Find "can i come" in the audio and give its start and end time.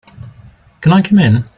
0.81-1.19